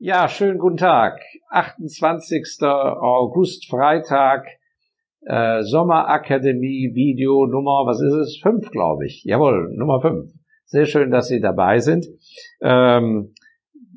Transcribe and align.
Ja, 0.00 0.28
schönen 0.28 0.58
guten 0.58 0.76
Tag. 0.76 1.20
28. 1.50 2.62
August, 2.62 3.68
Freitag, 3.68 4.46
äh, 5.22 5.64
Sommerakademie 5.64 6.94
Video 6.94 7.46
Nummer, 7.46 7.84
was 7.84 8.00
ist 8.00 8.12
es? 8.12 8.38
Fünf, 8.40 8.70
glaube 8.70 9.06
ich. 9.06 9.24
Jawohl, 9.24 9.74
Nummer 9.74 10.00
fünf. 10.00 10.30
Sehr 10.66 10.86
schön, 10.86 11.10
dass 11.10 11.26
Sie 11.26 11.40
dabei 11.40 11.80
sind. 11.80 12.06
Ähm, 12.60 13.34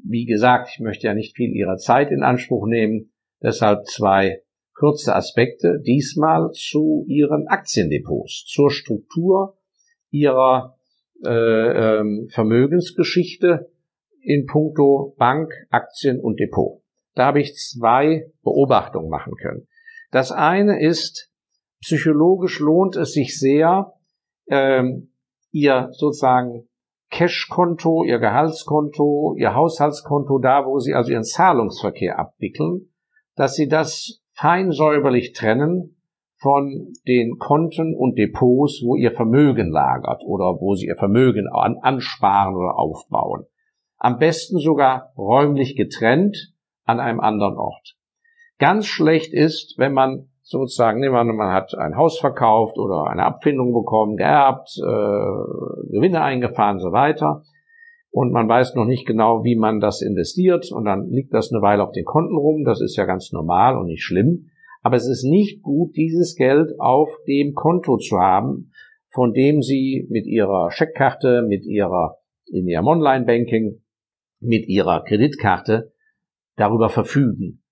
wie 0.03 0.25
gesagt, 0.25 0.69
ich 0.73 0.79
möchte 0.79 1.05
ja 1.05 1.13
nicht 1.13 1.35
viel 1.35 1.51
Ihrer 1.51 1.77
Zeit 1.77 2.09
in 2.09 2.23
Anspruch 2.23 2.65
nehmen. 2.65 3.11
Deshalb 3.43 3.85
zwei 3.85 4.41
kurze 4.73 5.15
Aspekte. 5.15 5.83
Diesmal 5.85 6.49
zu 6.53 7.05
Ihren 7.09 7.45
Aktiendepots, 7.47 8.45
zur 8.47 8.71
Struktur 8.71 9.55
Ihrer 10.09 10.79
äh, 11.23 11.29
ähm, 11.99 12.27
Vermögensgeschichte 12.31 13.69
in 14.21 14.45
puncto 14.45 15.15
Bank, 15.17 15.51
Aktien 15.69 16.19
und 16.19 16.39
Depot. 16.39 16.81
Da 17.15 17.25
habe 17.25 17.41
ich 17.41 17.55
zwei 17.55 18.31
Beobachtungen 18.43 19.09
machen 19.09 19.33
können. 19.35 19.67
Das 20.11 20.31
eine 20.31 20.81
ist, 20.81 21.31
psychologisch 21.81 22.59
lohnt 22.59 22.95
es 22.95 23.13
sich 23.13 23.37
sehr, 23.39 23.93
ähm, 24.47 25.13
ihr 25.51 25.89
sozusagen 25.91 26.67
Cashkonto, 27.09 28.05
ihr 28.05 28.19
Gehaltskonto, 28.19 29.35
ihr 29.37 29.53
Haushaltskonto, 29.53 30.39
da 30.39 30.65
wo 30.65 30.79
sie 30.79 30.93
also 30.93 31.11
ihren 31.11 31.25
Zahlungsverkehr 31.25 32.17
abwickeln, 32.17 32.93
dass 33.35 33.55
sie 33.55 33.67
das 33.67 34.21
fein 34.33 34.71
säuberlich 34.71 35.33
trennen 35.33 35.97
von 36.37 36.93
den 37.07 37.37
Konten 37.37 37.95
und 37.95 38.17
Depots, 38.17 38.81
wo 38.83 38.95
ihr 38.95 39.11
Vermögen 39.11 39.69
lagert 39.69 40.23
oder 40.25 40.59
wo 40.59 40.73
sie 40.75 40.87
ihr 40.87 40.95
Vermögen 40.95 41.47
an, 41.51 41.77
ansparen 41.81 42.55
oder 42.55 42.79
aufbauen 42.79 43.45
am 44.03 44.17
besten 44.17 44.57
sogar 44.57 45.13
räumlich 45.15 45.75
getrennt 45.75 46.55
an 46.85 46.99
einem 46.99 47.19
anderen 47.19 47.55
Ort. 47.55 47.95
Ganz 48.57 48.87
schlecht 48.87 49.31
ist, 49.31 49.75
wenn 49.77 49.93
man 49.93 50.27
sozusagen, 50.41 50.99
nehmen 50.99 51.13
wir 51.13 51.19
an, 51.19 51.35
man 51.35 51.53
hat 51.53 51.75
ein 51.77 51.95
Haus 51.95 52.17
verkauft 52.17 52.79
oder 52.79 53.05
eine 53.05 53.23
Abfindung 53.23 53.73
bekommen, 53.73 54.17
geerbt, 54.17 54.71
äh, 54.79 55.91
Gewinne 55.91 56.23
eingefahren 56.23 56.77
und 56.77 56.81
so 56.81 56.91
weiter. 56.91 57.43
Und 58.09 58.31
man 58.31 58.49
weiß 58.49 58.73
noch 58.73 58.85
nicht 58.85 59.05
genau, 59.05 59.43
wie 59.43 59.55
man 59.55 59.79
das 59.79 60.01
investiert. 60.01 60.71
Und 60.71 60.85
dann 60.85 61.07
liegt 61.11 61.31
das 61.31 61.51
eine 61.51 61.61
Weile 61.61 61.83
auf 61.83 61.91
den 61.91 62.03
Konten 62.03 62.35
rum. 62.35 62.65
Das 62.65 62.81
ist 62.81 62.95
ja 62.97 63.05
ganz 63.05 63.31
normal 63.31 63.77
und 63.77 63.85
nicht 63.85 64.03
schlimm. 64.03 64.49
Aber 64.81 64.95
es 64.95 65.07
ist 65.07 65.23
nicht 65.23 65.61
gut, 65.61 65.95
dieses 65.95 66.35
Geld 66.35 66.71
auf 66.79 67.09
dem 67.27 67.53
Konto 67.53 67.97
zu 67.97 68.17
haben, 68.17 68.71
von 69.09 69.31
dem 69.31 69.61
Sie 69.61 70.07
mit 70.09 70.25
Ihrer 70.25 70.71
Scheckkarte, 70.71 71.43
mit 71.47 71.65
Ihrer, 71.65 72.17
in 72.47 72.67
Ihrem 72.67 72.87
Online-Banking 72.87 73.79
mit 74.41 74.67
ihrer 74.67 75.03
Kreditkarte 75.03 75.93
darüber 76.57 76.89
verfügen. 76.89 77.63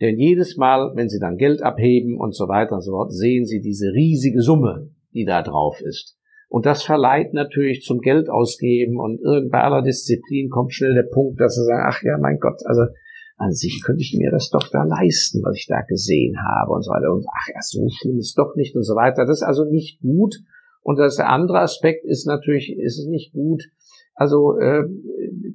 Denn 0.00 0.18
jedes 0.18 0.56
Mal, 0.56 0.92
wenn 0.94 1.08
sie 1.08 1.20
dann 1.20 1.36
Geld 1.36 1.62
abheben 1.62 2.18
und 2.18 2.34
so 2.34 2.48
weiter 2.48 2.74
und 2.74 2.82
so 2.82 2.92
fort, 2.92 3.12
sehen 3.12 3.44
sie 3.44 3.60
diese 3.60 3.92
riesige 3.92 4.40
Summe, 4.40 4.90
die 5.12 5.24
da 5.24 5.42
drauf 5.42 5.80
ist. 5.80 6.16
Und 6.48 6.66
das 6.66 6.82
verleiht 6.82 7.34
natürlich 7.34 7.82
zum 7.82 8.00
Geldausgeben 8.00 8.98
und 8.98 9.20
bei 9.50 9.62
aller 9.62 9.82
Disziplin 9.82 10.50
kommt 10.50 10.74
schnell 10.74 10.94
der 10.94 11.08
Punkt, 11.10 11.40
dass 11.40 11.54
sie 11.54 11.64
sagen, 11.64 11.84
ach 11.88 12.02
ja, 12.02 12.18
mein 12.18 12.38
Gott, 12.38 12.60
also 12.64 12.82
an 13.36 13.52
sich 13.52 13.82
könnte 13.84 14.02
ich 14.02 14.14
mir 14.18 14.30
das 14.30 14.50
doch 14.50 14.68
da 14.70 14.84
leisten, 14.84 15.42
was 15.42 15.56
ich 15.56 15.66
da 15.66 15.80
gesehen 15.82 16.36
habe 16.38 16.72
und 16.72 16.82
so 16.82 16.90
weiter. 16.90 17.12
Und 17.12 17.24
ach 17.26 17.48
ja, 17.48 17.60
so 17.60 17.88
schlimm 17.88 18.18
ist 18.18 18.36
doch 18.36 18.54
nicht 18.56 18.76
und 18.76 18.84
so 18.84 18.94
weiter. 18.94 19.24
Das 19.24 19.40
ist 19.40 19.42
also 19.42 19.64
nicht 19.64 20.00
gut. 20.00 20.36
Und 20.82 20.98
das 20.98 21.16
der 21.16 21.30
andere 21.30 21.60
Aspekt 21.60 22.04
ist 22.04 22.26
natürlich, 22.26 22.76
ist 22.76 22.98
es 22.98 23.06
nicht 23.06 23.32
gut. 23.32 23.62
Also 24.14 24.58
äh, 24.58 24.82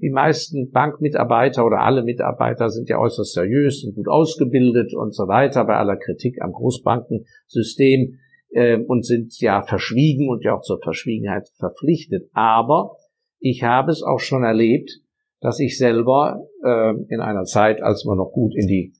die 0.01 0.09
meisten 0.09 0.71
Bankmitarbeiter 0.71 1.65
oder 1.65 1.81
alle 1.81 2.03
Mitarbeiter 2.03 2.69
sind 2.69 2.89
ja 2.89 2.97
äußerst 2.97 3.33
seriös 3.33 3.83
und 3.83 3.95
gut 3.95 4.07
ausgebildet 4.07 4.93
und 4.95 5.13
so 5.13 5.27
weiter 5.27 5.65
bei 5.65 5.75
aller 5.75 5.97
Kritik 5.97 6.41
am 6.41 6.53
Großbankensystem 6.53 8.17
äh, 8.51 8.77
und 8.77 9.05
sind 9.05 9.39
ja 9.39 9.61
verschwiegen 9.61 10.29
und 10.29 10.43
ja 10.43 10.55
auch 10.55 10.61
zur 10.61 10.79
Verschwiegenheit 10.81 11.49
verpflichtet. 11.57 12.29
Aber 12.33 12.95
ich 13.39 13.63
habe 13.63 13.91
es 13.91 14.01
auch 14.01 14.19
schon 14.19 14.43
erlebt, 14.43 15.01
dass 15.39 15.59
ich 15.59 15.77
selber 15.77 16.47
äh, 16.63 16.93
in 17.09 17.19
einer 17.19 17.43
Zeit, 17.43 17.81
als 17.81 18.05
man 18.05 18.17
noch 18.17 18.31
gut 18.31 18.55
in 18.55 18.67
die 18.67 18.93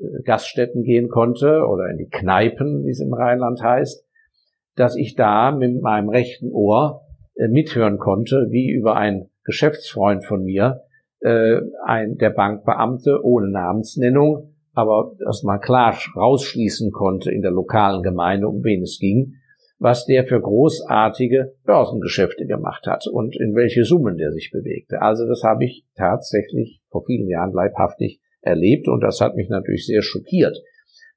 äh, 0.00 0.22
Gaststätten 0.24 0.82
gehen 0.82 1.08
konnte 1.08 1.64
oder 1.68 1.88
in 1.90 1.98
die 1.98 2.08
Kneipen, 2.08 2.84
wie 2.84 2.90
es 2.90 3.00
im 3.00 3.14
Rheinland 3.14 3.62
heißt, 3.62 4.03
dass 4.76 4.96
ich 4.96 5.14
da 5.14 5.52
mit 5.52 5.80
meinem 5.80 6.08
rechten 6.08 6.50
Ohr 6.50 7.02
äh, 7.36 7.48
mithören 7.48 7.98
konnte, 7.98 8.48
wie 8.50 8.70
über 8.70 8.96
ein 8.96 9.28
Geschäftsfreund 9.44 10.24
von 10.24 10.44
mir, 10.44 10.82
äh, 11.20 11.60
ein 11.84 12.16
der 12.16 12.30
Bankbeamte 12.30 13.20
ohne 13.22 13.50
Namensnennung, 13.50 14.54
aber 14.72 15.12
dass 15.24 15.42
man 15.42 15.60
klar 15.60 15.96
rausschließen 16.16 16.90
konnte 16.90 17.30
in 17.30 17.42
der 17.42 17.52
lokalen 17.52 18.02
Gemeinde, 18.02 18.48
um 18.48 18.64
wen 18.64 18.82
es 18.82 18.98
ging, 18.98 19.34
was 19.78 20.06
der 20.06 20.24
für 20.26 20.40
großartige 20.40 21.54
Börsengeschäfte 21.64 22.46
gemacht 22.46 22.86
hat 22.86 23.06
und 23.06 23.36
in 23.36 23.54
welche 23.54 23.84
Summen 23.84 24.16
der 24.16 24.32
sich 24.32 24.50
bewegte. 24.52 25.02
Also 25.02 25.26
das 25.26 25.42
habe 25.42 25.64
ich 25.64 25.84
tatsächlich 25.96 26.80
vor 26.88 27.04
vielen 27.04 27.28
Jahren 27.28 27.52
leibhaftig 27.52 28.20
erlebt 28.40 28.88
und 28.88 29.00
das 29.00 29.20
hat 29.20 29.36
mich 29.36 29.48
natürlich 29.48 29.86
sehr 29.86 30.02
schockiert. 30.02 30.56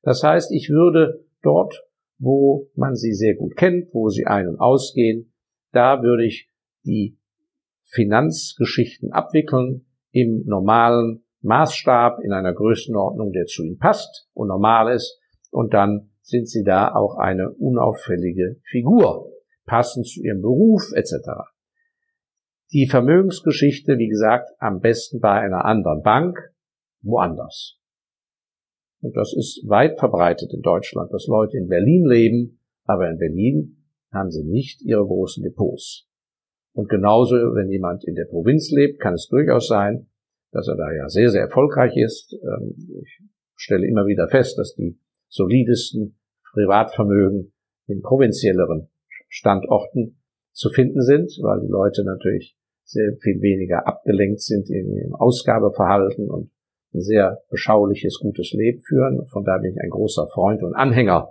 Das 0.02 0.24
heißt, 0.24 0.52
ich 0.52 0.70
würde 0.70 1.26
dort, 1.44 1.84
wo 2.20 2.70
man 2.76 2.96
sie 2.96 3.14
sehr 3.14 3.36
gut 3.36 3.56
kennt, 3.56 3.94
wo 3.94 4.10
sie 4.10 4.26
ein- 4.26 4.48
und 4.48 4.60
ausgehen, 4.60 5.34
da 5.72 6.02
würde 6.02 6.26
ich 6.26 6.50
die 6.86 7.18
Finanzgeschichten 7.84 9.12
abwickeln 9.12 9.86
im 10.12 10.44
normalen 10.46 11.24
Maßstab 11.42 12.20
in 12.24 12.34
einer 12.34 12.54
Größenordnung, 12.54 13.32
der 13.32 13.46
zu 13.46 13.64
ihnen 13.64 13.78
passt 13.78 14.28
und 14.34 14.48
normal 14.48 14.94
ist. 14.94 15.20
Und 15.52 15.74
dann 15.74 16.10
sind 16.22 16.50
sie 16.50 16.64
da 16.64 16.94
auch 16.94 17.18
eine 17.18 17.52
unauffällige 17.52 18.60
Figur, 18.64 19.32
passend 19.66 20.08
zu 20.08 20.22
ihrem 20.22 20.42
Beruf 20.42 20.92
etc. 20.94 21.14
Die 22.74 22.88
Vermögensgeschichte, 22.88 23.98
wie 23.98 24.10
gesagt, 24.10 24.50
am 24.60 24.82
besten 24.82 25.22
bei 25.22 25.40
einer 25.40 25.64
anderen 25.64 26.02
Bank, 26.02 26.38
woanders. 27.02 27.77
Und 29.02 29.16
das 29.16 29.34
ist 29.34 29.64
weit 29.68 30.00
verbreitet 30.00 30.54
in 30.54 30.62
Deutschland, 30.62 31.12
dass 31.14 31.28
Leute 31.28 31.58
in 31.58 31.68
Berlin 31.68 32.06
leben, 32.06 32.60
aber 32.86 33.10
in 33.10 33.18
Berlin 33.18 33.86
haben 34.12 34.32
sie 34.32 34.44
nicht 34.44 34.82
ihre 34.82 35.06
großen 35.06 35.44
Depots. 35.44 36.08
Und 36.74 36.90
genauso, 36.90 37.36
wenn 37.36 37.70
jemand 37.70 38.06
in 38.06 38.16
der 38.16 38.26
Provinz 38.26 38.72
lebt, 38.72 39.00
kann 39.00 39.14
es 39.14 39.28
durchaus 39.28 39.68
sein, 39.68 40.08
dass 40.52 40.68
er 40.68 40.76
da 40.76 40.92
ja 40.92 41.10
sehr, 41.10 41.30
sehr 41.30 41.42
erfolgreich 41.42 41.96
ist. 41.96 42.34
Ähm, 42.34 42.76
ich 43.04 43.20
stelle 43.56 43.88
immer 43.88 44.06
wieder 44.06 44.28
fest, 44.28 44.58
dass 44.58 44.76
die 44.76 45.00
solidesten 45.28 46.20
Privatvermögen 46.54 47.54
in 47.88 48.02
provinzielleren 48.02 48.90
Standorten 49.28 50.22
zu 50.52 50.70
finden 50.70 51.02
sind, 51.02 51.32
weil 51.42 51.62
die 51.62 51.72
Leute 51.72 52.04
natürlich 52.04 52.58
sehr 52.84 53.14
viel 53.22 53.42
weniger 53.42 53.86
abgelenkt 53.86 54.42
sind 54.42 54.70
in 54.70 54.94
ihrem 54.96 55.14
Ausgabeverhalten 55.16 56.30
und 56.30 56.52
ein 56.94 57.02
sehr 57.02 57.40
beschauliches, 57.50 58.20
gutes 58.22 58.54
Leben 58.54 58.82
führen. 58.82 59.26
Von 59.28 59.44
daher 59.44 59.62
bin 59.62 59.74
ich 59.74 59.82
ein 59.82 59.90
großer 59.90 60.28
Freund 60.28 60.64
und 60.64 60.74
Anhänger 60.76 61.30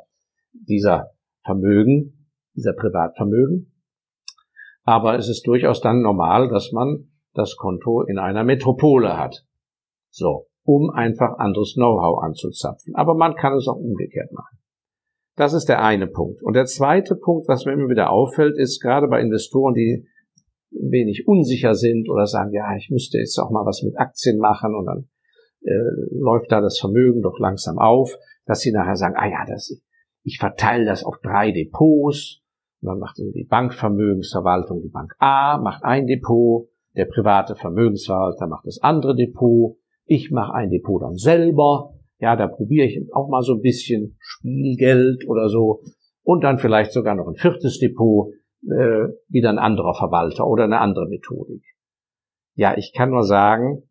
dieser 0.53 1.11
Vermögen, 1.45 2.29
dieser 2.55 2.73
Privatvermögen. 2.73 3.73
Aber 4.85 5.17
es 5.17 5.29
ist 5.29 5.47
durchaus 5.47 5.81
dann 5.81 6.03
normal, 6.03 6.49
dass 6.49 6.73
man 6.73 7.09
das 7.35 7.57
Konto 7.57 8.03
in 8.03 8.19
einer 8.19 8.45
Metropole 8.45 9.19
hat. 9.19 9.45
So, 10.11 10.47
um 10.65 10.91
einfach 10.91 11.39
anderes 11.39 11.75
Know-how 11.75 12.23
anzuzapfen. 12.23 12.95
Aber 12.95 13.15
man 13.15 13.35
kann 13.35 13.55
es 13.55 13.69
auch 13.69 13.77
umgekehrt 13.77 14.33
machen. 14.33 14.59
Das 15.37 15.53
ist 15.53 15.67
der 15.67 15.83
eine 15.83 16.07
Punkt. 16.07 16.43
Und 16.43 16.55
der 16.55 16.65
zweite 16.65 17.15
Punkt, 17.15 17.47
was 17.49 17.67
mir 17.67 17.73
immer 17.73 17.91
wieder 17.91 18.11
auffällt, 18.11 18.57
ist 18.57 18.81
gerade 18.81 19.07
bei 19.09 19.21
Investoren, 19.21 19.75
die 19.75 20.07
wenig 20.71 21.27
unsicher 21.27 21.75
sind 21.75 22.09
oder 22.09 22.27
sagen, 22.27 22.53
ja, 22.53 22.75
ich 22.77 22.91
müsste 22.91 23.19
jetzt 23.19 23.39
auch 23.39 23.51
mal 23.51 23.67
was 23.67 23.83
mit 23.83 23.99
Aktien 23.99 24.39
machen 24.39 24.75
und 24.75 24.87
dann 24.87 25.09
läuft 26.11 26.53
da 26.53 26.61
das 26.61 26.79
Vermögen 26.79 27.23
doch 27.23 27.39
langsam 27.39 27.79
auf, 27.79 28.17
dass 28.45 28.61
sie 28.61 28.73
nachher 28.73 28.97
sagen, 28.97 29.17
ah 29.17 29.29
ja, 29.29 29.45
das, 29.47 29.81
ich 30.23 30.39
verteile 30.39 30.85
das 30.85 31.05
auf 31.05 31.19
drei 31.23 31.53
Depots. 31.53 32.43
Und 32.83 32.89
dann 32.89 32.99
macht 32.99 33.19
die 33.19 33.47
Bankvermögensverwaltung, 33.49 34.83
die 34.83 34.91
Bank 34.91 35.15
A 35.19 35.59
macht 35.59 35.83
ein 35.83 36.07
Depot, 36.07 36.69
der 36.95 37.07
private 37.07 37.57
Vermögensverwalter 37.57 38.47
macht 38.47 38.67
das 38.67 38.81
andere 38.83 39.17
Depot, 39.17 39.77
ich 40.05 40.31
mache 40.31 40.55
ein 40.55 40.71
Depot 40.71 41.03
dann 41.03 41.17
selber, 41.17 41.95
ja, 42.19 42.37
da 42.37 42.49
probiere 42.49 42.87
ich 42.87 43.01
auch 43.13 43.29
mal 43.29 43.43
so 43.43 43.55
ein 43.55 43.61
bisschen 43.61 44.17
Spielgeld 44.21 45.29
oder 45.29 45.49
so. 45.49 45.83
Und 46.23 46.45
dann 46.45 46.59
vielleicht 46.59 46.93
sogar 46.93 47.15
noch 47.15 47.29
ein 47.29 47.35
viertes 47.35 47.79
Depot, 47.79 48.33
äh, 48.65 49.09
wieder 49.29 49.51
ein 49.51 49.59
anderer 49.59 49.95
Verwalter 49.95 50.47
oder 50.47 50.65
eine 50.65 50.81
andere 50.81 51.09
Methodik. 51.09 51.63
Ja, 52.55 52.77
ich 52.77 52.93
kann 52.95 53.11
nur 53.11 53.23
sagen, 53.23 53.83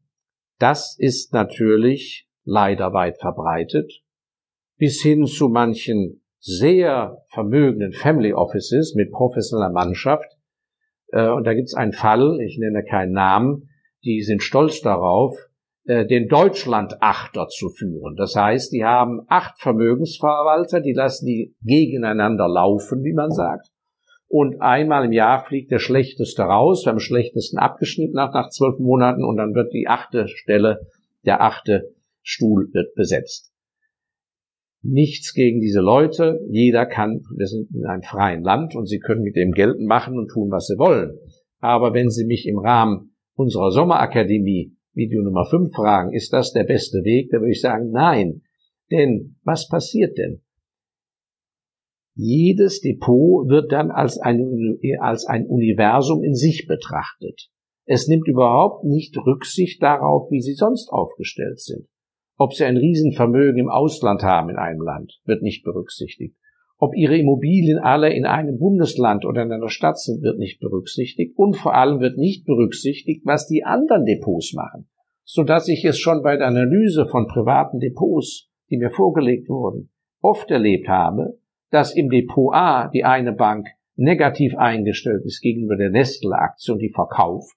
das 0.59 0.95
ist 0.97 1.33
natürlich 1.33 2.27
leider 2.43 2.93
weit 2.93 3.17
verbreitet, 3.19 3.91
bis 4.77 5.01
hin 5.01 5.25
zu 5.25 5.49
manchen 5.49 6.21
sehr 6.39 7.23
vermögenden 7.29 7.93
Family 7.93 8.33
Offices 8.33 8.93
mit 8.95 9.11
professioneller 9.11 9.71
Mannschaft. 9.71 10.29
Äh, 11.07 11.29
und 11.29 11.45
da 11.45 11.53
gibt 11.53 11.67
es 11.67 11.73
einen 11.73 11.93
Fall, 11.93 12.39
ich 12.41 12.57
nenne 12.59 12.83
keinen 12.83 13.13
Namen, 13.13 13.69
die 14.03 14.21
sind 14.21 14.43
stolz 14.43 14.81
darauf, 14.81 15.35
äh, 15.85 16.05
den 16.05 16.27
Deutschlandachter 16.27 17.47
zu 17.47 17.69
führen. 17.69 18.15
Das 18.15 18.35
heißt, 18.35 18.71
die 18.71 18.83
haben 18.83 19.21
acht 19.27 19.59
Vermögensverwalter, 19.59 20.81
die 20.81 20.93
lassen 20.93 21.25
die 21.25 21.55
gegeneinander 21.63 22.47
laufen, 22.47 23.03
wie 23.03 23.13
man 23.13 23.31
sagt. 23.31 23.71
Und 24.37 24.59
einmal 24.59 25.05
im 25.05 25.13
Jahr 25.13 25.45
fliegt 25.45 25.71
der 25.71 25.79
Schlechteste 25.79 26.41
raus, 26.41 26.83
wir 26.83 26.91
haben 26.91 26.99
schlechtesten 26.99 27.57
abgeschnitten 27.57 28.15
nach, 28.15 28.33
nach 28.33 28.49
zwölf 28.49 28.79
Monaten 28.79 29.23
und 29.23 29.37
dann 29.37 29.55
wird 29.55 29.71
die 29.71 29.87
achte 29.87 30.27
Stelle, 30.27 30.87
der 31.23 31.41
achte 31.41 31.93
Stuhl 32.21 32.67
wird 32.73 32.95
besetzt. 32.95 33.53
Nichts 34.81 35.33
gegen 35.33 35.61
diese 35.61 35.79
Leute. 35.79 36.41
Jeder 36.49 36.85
kann, 36.85 37.21
wir 37.33 37.47
sind 37.47 37.73
in 37.73 37.85
einem 37.85 38.01
freien 38.01 38.43
Land 38.43 38.75
und 38.75 38.87
sie 38.87 38.99
können 38.99 39.21
mit 39.21 39.37
dem 39.37 39.53
geltend 39.53 39.87
machen 39.87 40.17
und 40.19 40.27
tun, 40.27 40.51
was 40.51 40.67
sie 40.67 40.77
wollen. 40.77 41.17
Aber 41.61 41.93
wenn 41.93 42.09
Sie 42.09 42.25
mich 42.25 42.45
im 42.45 42.57
Rahmen 42.57 43.15
unserer 43.35 43.71
Sommerakademie 43.71 44.75
Video 44.93 45.21
Nummer 45.21 45.45
5 45.45 45.73
fragen, 45.73 46.11
ist 46.11 46.33
das 46.33 46.51
der 46.51 46.65
beste 46.65 47.05
Weg, 47.05 47.29
dann 47.29 47.39
würde 47.39 47.53
ich 47.53 47.61
sagen, 47.61 47.89
nein. 47.91 48.41
Denn 48.91 49.37
was 49.45 49.69
passiert 49.69 50.17
denn? 50.17 50.41
Jedes 52.15 52.79
Depot 52.79 53.49
wird 53.49 53.73
dann 53.73 53.91
als 53.91 54.17
ein, 54.17 54.79
als 55.01 55.25
ein 55.25 55.45
Universum 55.47 56.23
in 56.23 56.33
sich 56.33 56.65
betrachtet. 56.65 57.49
Es 57.85 58.07
nimmt 58.07 58.27
überhaupt 58.27 58.85
nicht 58.85 59.15
Rücksicht 59.17 59.83
darauf, 59.83 60.31
wie 60.31 60.41
sie 60.41 60.53
sonst 60.53 60.89
aufgestellt 60.89 61.59
sind. 61.59 61.87
Ob 62.37 62.53
sie 62.53 62.63
ein 62.63 62.77
Riesenvermögen 62.77 63.59
im 63.59 63.69
Ausland 63.69 64.23
haben 64.23 64.49
in 64.49 64.55
einem 64.55 64.81
Land, 64.81 65.19
wird 65.25 65.41
nicht 65.41 65.63
berücksichtigt. 65.63 66.35
Ob 66.77 66.95
ihre 66.95 67.17
Immobilien 67.17 67.79
alle 67.79 68.13
in 68.13 68.25
einem 68.25 68.57
Bundesland 68.57 69.25
oder 69.25 69.43
in 69.43 69.51
einer 69.51 69.69
Stadt 69.69 69.97
sind, 69.97 70.21
wird 70.21 70.39
nicht 70.39 70.59
berücksichtigt. 70.59 71.37
Und 71.37 71.55
vor 71.55 71.73
allem 71.73 71.99
wird 71.99 72.17
nicht 72.17 72.45
berücksichtigt, 72.45 73.25
was 73.25 73.47
die 73.47 73.63
anderen 73.63 74.05
Depots 74.05 74.53
machen. 74.53 74.87
Sodass 75.23 75.67
ich 75.67 75.85
es 75.85 75.97
schon 75.97 76.21
bei 76.21 76.37
der 76.37 76.47
Analyse 76.47 77.05
von 77.05 77.27
privaten 77.27 77.79
Depots, 77.79 78.49
die 78.69 78.77
mir 78.77 78.89
vorgelegt 78.89 79.47
wurden, 79.47 79.89
oft 80.21 80.51
erlebt 80.51 80.87
habe, 80.87 81.39
dass 81.75 81.93
im 81.93 82.09
Depot 82.09 82.55
A 82.55 82.87
die 82.87 83.03
eine 83.03 83.33
Bank 83.33 83.67
negativ 83.97 84.55
eingestellt 84.55 85.25
ist 85.25 85.41
gegenüber 85.41 85.75
der 85.75 85.89
Nestle-Aktie 85.89 86.73
und 86.73 86.79
die 86.79 86.89
verkauft. 86.89 87.53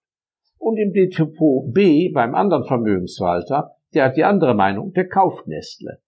Und 0.59 0.77
im 0.77 0.93
Depot 0.93 1.73
B 1.73 2.11
beim 2.13 2.35
anderen 2.35 2.65
Vermögensverwalter 2.65 3.77
der 3.95 4.07
hat 4.07 4.17
die 4.17 4.25
andere 4.25 4.55
Meinung, 4.55 4.93
der 4.93 5.09
kauft 5.09 5.47
Nestle. 5.47 6.01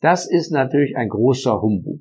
Das 0.00 0.30
ist 0.30 0.52
natürlich 0.52 0.96
ein 0.96 1.08
großer 1.08 1.60
Humbug. 1.60 2.00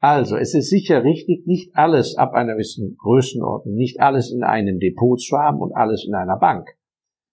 Also, 0.00 0.36
es 0.36 0.52
ist 0.52 0.68
sicher 0.68 1.04
richtig, 1.04 1.46
nicht 1.46 1.76
alles 1.76 2.16
ab 2.16 2.34
einer 2.34 2.54
gewissen 2.54 2.96
Größenordnung, 2.98 3.76
nicht 3.76 4.00
alles 4.00 4.32
in 4.32 4.42
einem 4.42 4.80
Depot 4.80 5.20
zu 5.20 5.38
haben 5.38 5.60
und 5.60 5.76
alles 5.76 6.04
in 6.04 6.14
einer 6.14 6.36
Bank. 6.36 6.68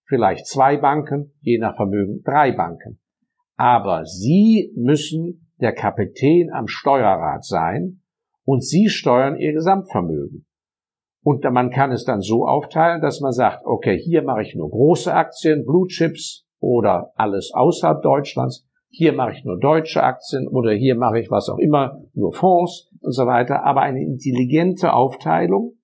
Vielleicht 0.06 0.45
zwei 0.45 0.78
Banken, 0.78 1.33
je 1.42 1.57
nach 1.57 1.75
Vermögen 1.75 2.22
drei 2.24 2.51
Banken. 2.51 3.00
Aber 3.57 4.06
Sie 4.06 4.72
müssen 4.75 5.40
der 5.61 5.73
Kapitän 5.73 6.51
am 6.51 6.67
Steuerrad 6.67 7.45
sein 7.45 8.01
und 8.43 8.63
Sie 8.63 8.89
steuern 8.89 9.37
Ihr 9.37 9.53
Gesamtvermögen. 9.53 10.45
Und 11.23 11.43
man 11.43 11.69
kann 11.69 11.91
es 11.91 12.03
dann 12.03 12.21
so 12.21 12.47
aufteilen, 12.47 13.01
dass 13.01 13.21
man 13.21 13.31
sagt, 13.31 13.63
okay, 13.65 13.97
hier 13.97 14.23
mache 14.23 14.41
ich 14.41 14.55
nur 14.55 14.69
große 14.69 15.13
Aktien, 15.13 15.65
Blue 15.65 15.87
Chips, 15.87 16.47
oder 16.61 17.11
alles 17.15 17.51
außerhalb 17.53 18.01
Deutschlands. 18.01 18.65
Hier 18.89 19.13
mache 19.13 19.33
ich 19.33 19.43
nur 19.43 19.59
deutsche 19.59 20.03
Aktien 20.03 20.47
oder 20.47 20.71
hier 20.71 20.95
mache 20.95 21.19
ich 21.19 21.31
was 21.31 21.49
auch 21.49 21.57
immer, 21.57 22.01
nur 22.13 22.33
Fonds 22.33 22.89
und 23.01 23.13
so 23.13 23.25
weiter. 23.25 23.63
Aber 23.63 23.81
eine 23.81 24.01
intelligente 24.01 24.93
Aufteilung. 24.93 25.77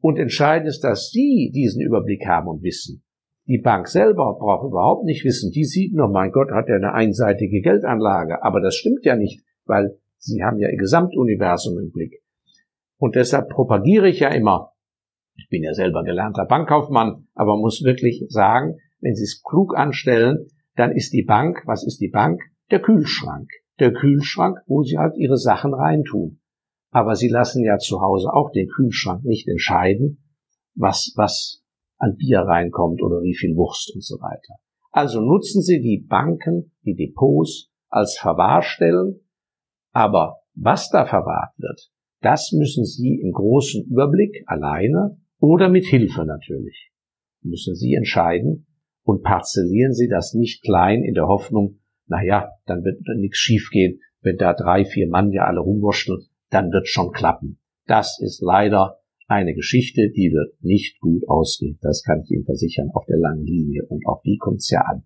Und 0.00 0.18
entscheidend 0.18 0.68
ist, 0.68 0.80
dass 0.80 1.10
Sie 1.10 1.52
diesen 1.54 1.80
Überblick 1.80 2.26
haben 2.26 2.48
und 2.48 2.62
wissen. 2.62 3.04
Die 3.52 3.58
Bank 3.58 3.86
selber 3.86 4.38
braucht 4.40 4.66
überhaupt 4.66 5.04
nicht 5.04 5.26
wissen. 5.26 5.50
Die 5.50 5.66
sieht 5.66 5.92
nur, 5.92 6.08
mein 6.08 6.32
Gott, 6.32 6.50
hat 6.52 6.70
er 6.70 6.76
eine 6.76 6.94
einseitige 6.94 7.60
Geldanlage. 7.60 8.42
Aber 8.42 8.62
das 8.62 8.74
stimmt 8.74 9.04
ja 9.04 9.14
nicht, 9.14 9.44
weil 9.66 9.98
Sie 10.16 10.42
haben 10.42 10.58
ja 10.58 10.70
Ihr 10.70 10.78
Gesamtuniversum 10.78 11.78
im 11.78 11.90
Blick. 11.92 12.22
Und 12.96 13.14
deshalb 13.14 13.50
propagiere 13.50 14.08
ich 14.08 14.20
ja 14.20 14.30
immer, 14.30 14.72
ich 15.36 15.50
bin 15.50 15.62
ja 15.62 15.74
selber 15.74 16.02
gelernter 16.02 16.46
Bankkaufmann, 16.46 17.26
aber 17.34 17.58
muss 17.58 17.82
wirklich 17.84 18.24
sagen, 18.28 18.78
wenn 19.00 19.14
Sie 19.14 19.24
es 19.24 19.42
klug 19.46 19.76
anstellen, 19.76 20.46
dann 20.74 20.90
ist 20.92 21.12
die 21.12 21.24
Bank, 21.24 21.62
was 21.66 21.86
ist 21.86 22.00
die 22.00 22.08
Bank? 22.08 22.40
Der 22.70 22.80
Kühlschrank. 22.80 23.50
Der 23.80 23.92
Kühlschrank, 23.92 24.60
wo 24.66 24.82
Sie 24.82 24.96
halt 24.96 25.14
Ihre 25.18 25.36
Sachen 25.36 25.74
reintun. 25.74 26.40
Aber 26.90 27.16
Sie 27.16 27.28
lassen 27.28 27.62
ja 27.62 27.76
zu 27.76 28.00
Hause 28.00 28.32
auch 28.32 28.50
den 28.50 28.68
Kühlschrank 28.68 29.24
nicht 29.24 29.46
entscheiden, 29.46 30.24
was, 30.74 31.12
was 31.16 31.61
an 32.02 32.16
Bier 32.16 32.40
reinkommt 32.40 33.00
oder 33.00 33.22
wie 33.22 33.34
viel 33.34 33.54
Wurst 33.54 33.92
und 33.94 34.02
so 34.02 34.16
weiter. 34.16 34.56
Also 34.90 35.20
nutzen 35.20 35.62
Sie 35.62 35.80
die 35.80 36.04
Banken, 36.06 36.72
die 36.84 36.94
Depots 36.94 37.70
als 37.88 38.18
Verwahrstellen, 38.18 39.20
aber 39.92 40.40
was 40.54 40.90
da 40.90 41.06
verwahrt 41.06 41.54
wird, 41.58 41.90
das 42.20 42.52
müssen 42.52 42.84
Sie 42.84 43.20
im 43.22 43.32
großen 43.32 43.86
Überblick 43.88 44.42
alleine 44.46 45.16
oder 45.38 45.68
mit 45.68 45.86
Hilfe 45.86 46.24
natürlich, 46.24 46.90
müssen 47.42 47.74
Sie 47.74 47.94
entscheiden, 47.94 48.66
und 49.04 49.22
parzellieren 49.22 49.94
Sie 49.94 50.08
das 50.08 50.34
nicht 50.34 50.62
klein 50.62 51.02
in 51.02 51.14
der 51.14 51.26
Hoffnung, 51.26 51.80
na 52.06 52.22
ja, 52.22 52.50
dann 52.66 52.84
wird 52.84 53.00
nichts 53.16 53.38
schiefgehen, 53.38 54.00
wenn 54.20 54.36
da 54.36 54.54
drei, 54.54 54.84
vier 54.84 55.08
Mann 55.08 55.32
ja 55.32 55.44
alle 55.44 55.60
rumwurschteln, 55.60 56.20
dann 56.50 56.70
wird 56.70 56.88
schon 56.88 57.12
klappen. 57.12 57.58
Das 57.86 58.20
ist 58.20 58.40
leider 58.40 59.01
eine 59.32 59.54
Geschichte, 59.54 60.10
die 60.10 60.30
wird 60.30 60.62
nicht 60.62 61.00
gut 61.00 61.26
ausgehen. 61.26 61.78
Das 61.80 62.02
kann 62.02 62.20
ich 62.22 62.30
Ihnen 62.30 62.44
versichern 62.44 62.90
auf 62.92 63.06
der 63.06 63.18
langen 63.18 63.44
Linie 63.44 63.86
und 63.88 64.06
auf 64.06 64.20
die 64.22 64.36
kommt's 64.36 64.70
ja 64.70 64.80
an. 64.82 65.04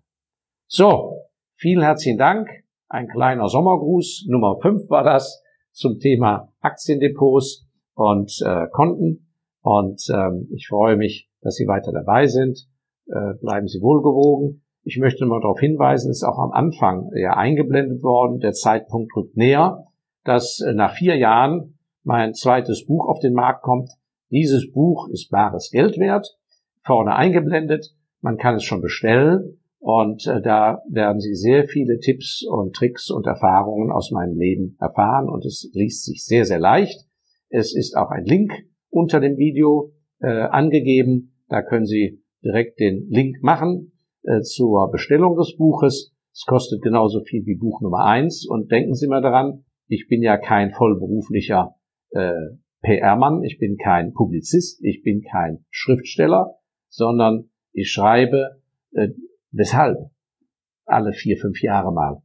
So, 0.67 1.13
vielen 1.55 1.81
herzlichen 1.81 2.17
Dank. 2.17 2.49
Ein 2.89 3.07
kleiner 3.07 3.47
Sommergruß. 3.47 4.25
Nummer 4.29 4.59
5 4.61 4.89
war 4.89 5.03
das 5.03 5.41
zum 5.71 5.99
Thema 5.99 6.53
Aktiendepots 6.59 7.67
und 7.93 8.31
äh, 8.45 8.67
Konten. 8.71 9.31
Und 9.61 10.01
ähm, 10.13 10.49
ich 10.53 10.67
freue 10.67 10.97
mich, 10.97 11.29
dass 11.41 11.55
Sie 11.55 11.67
weiter 11.67 11.91
dabei 11.93 12.27
sind. 12.27 12.67
Äh, 13.07 13.33
bleiben 13.39 13.67
Sie 13.67 13.81
wohlgewogen. 13.81 14.63
Ich 14.83 14.97
möchte 14.97 15.25
mal 15.25 15.41
darauf 15.41 15.59
hinweisen, 15.59 16.11
ist 16.11 16.23
auch 16.23 16.39
am 16.39 16.51
Anfang 16.51 17.11
ja 17.15 17.35
eingeblendet 17.35 18.03
worden, 18.03 18.39
der 18.39 18.53
Zeitpunkt 18.53 19.15
rückt 19.15 19.35
näher, 19.37 19.85
dass 20.23 20.61
äh, 20.61 20.73
nach 20.73 20.93
vier 20.93 21.15
Jahren 21.15 21.77
mein 22.03 22.33
zweites 22.33 22.85
Buch 22.85 23.07
auf 23.07 23.19
den 23.19 23.33
Markt 23.33 23.63
kommt. 23.63 23.89
Dieses 24.29 24.71
Buch 24.71 25.09
ist 25.09 25.29
bares 25.29 25.69
Geld 25.71 25.97
wert, 25.97 26.37
vorne 26.81 27.15
eingeblendet, 27.15 27.93
man 28.21 28.37
kann 28.37 28.55
es 28.55 28.63
schon 28.63 28.81
bestellen 28.81 29.59
und 29.79 30.25
äh, 30.27 30.41
da 30.41 30.81
werden 30.89 31.21
Sie 31.21 31.35
sehr 31.35 31.67
viele 31.67 31.99
Tipps 31.99 32.43
und 32.45 32.75
Tricks 32.75 33.09
und 33.09 33.27
Erfahrungen 33.27 33.91
aus 33.91 34.11
meinem 34.11 34.37
Leben 34.37 34.75
erfahren 34.79 35.29
und 35.29 35.45
es 35.45 35.69
liest 35.73 36.05
sich 36.05 36.25
sehr, 36.25 36.45
sehr 36.45 36.59
leicht. 36.59 37.05
Es 37.49 37.75
ist 37.75 37.95
auch 37.95 38.09
ein 38.09 38.25
Link 38.25 38.51
unter 38.89 39.19
dem 39.19 39.37
Video 39.37 39.93
äh, 40.19 40.27
angegeben, 40.27 41.33
da 41.47 41.61
können 41.61 41.85
Sie 41.85 42.21
direkt 42.43 42.79
den 42.79 43.07
Link 43.09 43.41
machen 43.41 43.93
äh, 44.23 44.41
zur 44.41 44.91
Bestellung 44.91 45.35
des 45.37 45.55
Buches. 45.57 46.13
Es 46.33 46.45
kostet 46.45 46.81
genauso 46.81 47.21
viel 47.21 47.45
wie 47.45 47.55
Buch 47.55 47.81
Nummer 47.81 48.05
eins. 48.05 48.45
Und 48.47 48.71
denken 48.71 48.93
Sie 48.93 49.07
mal 49.07 49.21
daran, 49.21 49.65
ich 49.87 50.07
bin 50.07 50.21
ja 50.21 50.37
kein 50.37 50.71
vollberuflicher 50.71 51.75
äh, 52.11 52.31
PR-Mann, 52.87 53.43
ich 53.43 53.59
bin 53.59 53.75
kein 53.77 54.13
Publizist, 54.13 54.81
ich 54.81 55.03
bin 55.03 55.21
kein 55.21 55.65
Schriftsteller, 55.69 56.55
sondern 56.87 57.49
ich 57.73 57.91
schreibe 57.91 58.61
äh, 58.93 59.09
weshalb 59.51 59.97
alle 60.85 61.11
vier, 61.11 61.37
fünf 61.37 61.61
Jahre 61.61 61.91
mal. 61.91 62.21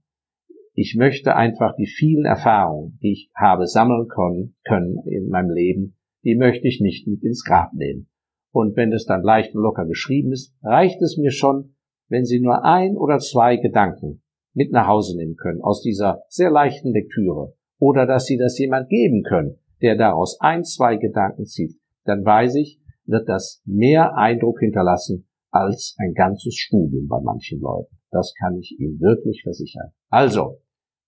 Ich 0.75 0.95
möchte 0.97 1.35
einfach 1.35 1.75
die 1.75 1.87
vielen 1.87 2.25
Erfahrungen, 2.25 2.97
die 3.03 3.11
ich 3.11 3.31
habe 3.35 3.67
sammeln 3.67 4.07
können, 4.07 4.55
können 4.65 5.03
in 5.05 5.29
meinem 5.29 5.51
Leben, 5.51 5.97
die 6.23 6.37
möchte 6.37 6.69
ich 6.69 6.81
nicht 6.81 7.09
mit 7.09 7.25
ins 7.25 7.43
Grab 7.45 7.73
nehmen. 7.73 8.09
Und 8.53 8.77
wenn 8.77 8.93
es 8.93 9.05
dann 9.05 9.23
leicht 9.23 9.57
und 9.57 9.63
locker 9.63 9.87
geschrieben 9.87 10.31
ist, 10.31 10.55
reicht 10.63 11.03
es 11.03 11.19
mir 11.19 11.33
schon, 11.33 11.75
wenn 12.09 12.25
Sie 12.25 12.41
nur 12.41 12.65
ein 12.65 12.97
oder 12.97 13.19
zwei 13.19 13.57
Gedanken 13.57 14.23
mit 14.55 14.71
nach 14.71 14.87
Hause 14.87 15.17
nehmen 15.17 15.35
können 15.35 15.61
aus 15.61 15.83
dieser 15.83 16.23
sehr 16.29 16.51
leichten 16.51 16.93
Lektüre 16.93 17.55
oder 17.79 18.07
dass 18.07 18.27
Sie 18.27 18.37
das 18.37 18.59
jemand 18.59 18.89
geben 18.89 19.25
können, 19.25 19.59
der 19.83 19.97
daraus 19.97 20.39
ein, 20.41 20.65
zwei 20.65 20.97
Gedanken 20.97 21.47
zieht, 21.47 21.77
dann 22.05 22.25
weiß 22.25 22.55
ich, 22.57 22.81
wird 23.05 23.29
das 23.29 23.63
mehr 23.65 24.17
Eindruck 24.17 24.61
hinterlassen 24.61 25.29
als 25.51 25.97
ein 25.99 26.15
ganzes 26.15 26.55
Studium 26.55 27.09
bei 27.09 27.21
manchen 27.21 27.61
Leuten. 27.61 27.99
Das 28.11 28.33
kann 28.39 28.57
ich 28.59 28.77
Ihnen 28.79 29.01
wirklich 29.01 29.43
versichern. 29.43 29.93
Also, 30.09 30.61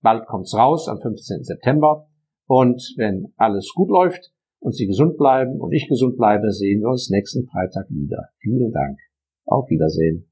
bald 0.02 0.26
kommt's 0.26 0.54
raus 0.54 0.88
am 0.88 1.00
15. 1.00 1.44
September 1.44 2.06
und 2.46 2.82
wenn 2.96 3.32
alles 3.36 3.72
gut 3.74 3.88
läuft, 3.88 4.34
und 4.64 4.74
Sie 4.74 4.86
gesund 4.86 5.18
bleiben 5.18 5.60
und 5.60 5.72
ich 5.72 5.88
gesund 5.88 6.16
bleibe, 6.16 6.50
sehen 6.50 6.80
wir 6.80 6.88
uns 6.88 7.10
nächsten 7.10 7.46
Freitag 7.46 7.84
wieder. 7.90 8.30
Vielen 8.38 8.72
Dank. 8.72 8.98
Auf 9.44 9.68
Wiedersehen. 9.68 10.26